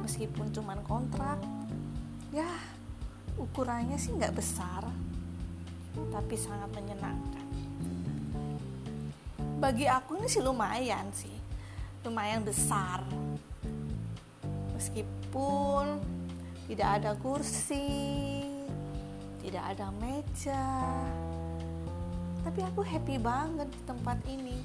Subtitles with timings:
[0.00, 1.36] Meskipun cuman kontrak
[2.32, 2.48] ya
[3.36, 4.88] ukurannya sih nggak besar
[6.08, 7.46] tapi sangat menyenangkan.
[9.60, 11.36] Bagi aku ini sih lumayan sih
[12.00, 13.04] lumayan besar
[14.80, 16.00] meskipun
[16.72, 18.40] tidak ada kursi
[19.44, 20.64] tidak ada meja
[22.40, 24.58] tapi aku happy banget di tempat ini.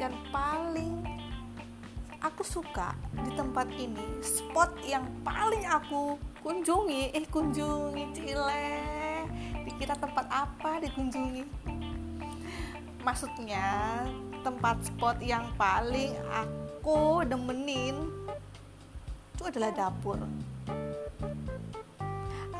[0.00, 1.04] Dan paling
[2.24, 8.68] aku suka di tempat ini spot yang paling aku kunjungi eh kunjungi cile
[9.68, 11.44] dikira tempat apa dikunjungi?
[13.04, 13.68] Maksudnya
[14.40, 18.08] tempat spot yang paling aku demenin
[19.40, 20.20] itu adalah dapur.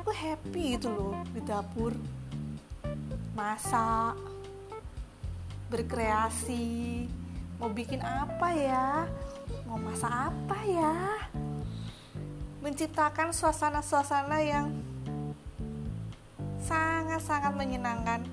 [0.01, 1.93] Aku happy itu loh di dapur.
[3.37, 4.17] Masak
[5.69, 7.05] berkreasi
[7.61, 9.05] mau bikin apa ya?
[9.69, 10.97] Mau masak apa ya?
[12.65, 14.73] Menciptakan suasana-suasana yang
[16.65, 18.25] sangat-sangat menyenangkan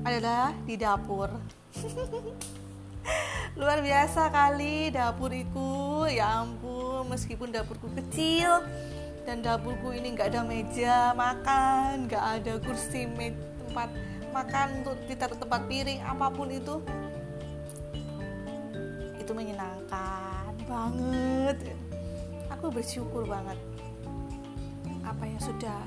[0.00, 1.28] adalah di dapur.
[3.60, 8.62] Luar biasa kali dapuriku ya ampun meskipun dapurku kecil
[9.22, 13.06] dan dapurku ini nggak ada meja makan nggak ada kursi
[13.68, 13.88] tempat
[14.32, 16.80] makan untuk ditaruh tempat piring apa pun itu
[19.20, 21.76] itu menyenangkan banget.
[22.50, 23.58] Aku bersyukur banget
[25.02, 25.78] apa yang sudah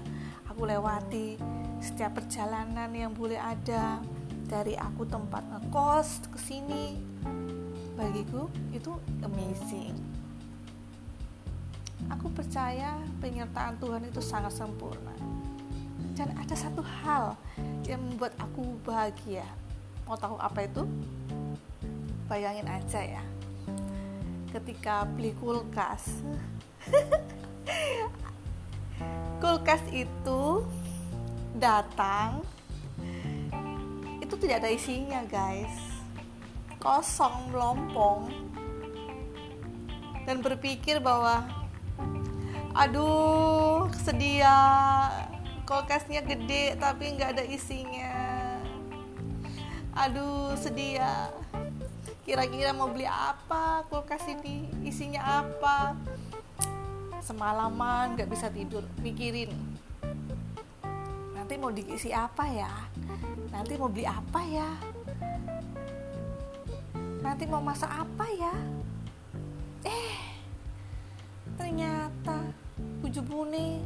[0.47, 1.39] aku lewati
[1.79, 3.99] setiap perjalanan yang boleh ada
[4.45, 7.01] dari aku tempat ngekos ke sini
[7.97, 8.93] bagiku itu
[9.23, 10.14] amazing
[12.09, 15.13] aku percaya penyertaan Tuhan itu sangat sempurna.
[16.15, 17.35] Dan ada satu hal
[17.83, 19.43] yang membuat aku bahagia.
[20.07, 20.87] Mau tahu apa itu?
[22.31, 23.23] Bayangin aja ya.
[24.53, 26.23] Ketika beli kulkas.
[29.43, 30.63] Kulkas itu
[31.59, 32.39] datang.
[34.23, 35.75] Itu tidak ada isinya guys.
[36.79, 38.31] Kosong melompong.
[40.23, 41.64] Dan berpikir bahwa
[42.75, 44.51] aduh sedia
[45.63, 48.13] kulkasnya gede tapi nggak ada isinya.
[49.95, 51.31] Aduh sedia
[52.27, 53.87] kira-kira mau beli apa?
[53.87, 55.95] Kulkas ini isinya apa?
[57.23, 58.83] Semalaman nggak bisa tidur.
[58.99, 59.55] Mikirin.
[61.31, 62.69] Nanti mau diisi apa ya?
[63.55, 64.69] Nanti mau beli apa ya?
[67.23, 68.53] Nanti mau masak apa ya?
[69.87, 70.17] Eh
[71.55, 72.04] ternyata
[73.23, 73.79] buni.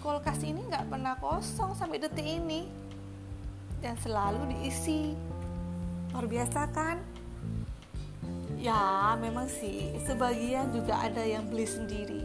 [0.00, 2.68] Kulkas ini nggak pernah kosong sampai detik ini.
[3.80, 5.12] Dan selalu diisi.
[6.12, 6.96] Luar biasa kan?
[8.56, 9.92] Ya memang sih.
[10.08, 12.24] Sebagian juga ada yang beli sendiri.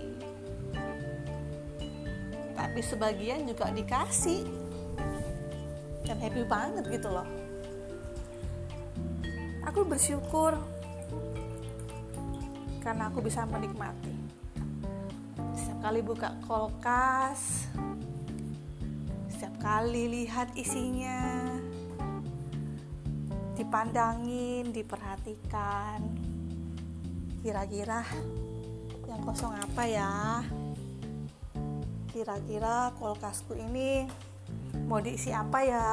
[2.55, 4.47] Tapi sebagian juga dikasih.
[6.07, 7.27] Dan happy banget gitu loh.
[9.67, 10.55] Aku bersyukur.
[12.79, 14.28] Karena aku bisa menikmati
[15.79, 17.71] kali buka kulkas.
[19.31, 21.47] Setiap kali lihat isinya.
[23.55, 26.03] Dipandangin diperhatikan.
[27.39, 28.03] Kira-kira
[29.07, 30.43] yang kosong apa ya?
[32.11, 34.03] Kira-kira kulkasku ini
[34.83, 35.91] mau diisi apa ya?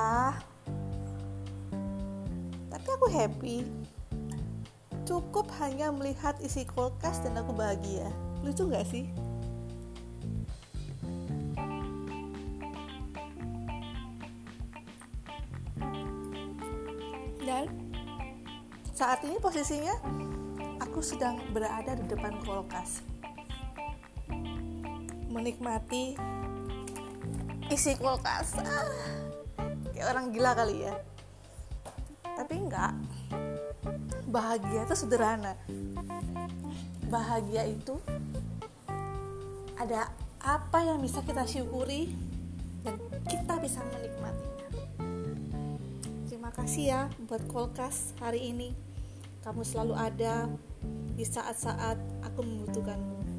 [2.74, 3.58] Tapi aku happy.
[5.06, 8.10] Cukup hanya melihat isi kulkas dan aku bahagia.
[8.42, 9.25] Lucu nggak sih
[17.46, 17.70] dan
[18.90, 19.94] saat ini posisinya
[20.82, 23.06] aku sedang berada di depan kulkas.
[25.30, 26.18] Menikmati
[27.70, 28.58] isi kulkas.
[28.58, 28.90] Ah,
[29.94, 30.94] kayak orang gila kali ya.
[32.34, 32.98] Tapi enggak.
[34.26, 35.54] Bahagia itu sederhana.
[37.06, 37.94] Bahagia itu
[39.78, 40.10] ada
[40.42, 42.10] apa yang bisa kita syukuri
[42.82, 42.98] dan
[43.30, 44.55] kita bisa menikmatinya
[46.56, 48.72] kasih ya buat kulkas hari ini.
[49.44, 50.48] Kamu selalu ada
[51.12, 53.35] di saat-saat aku membutuhkanmu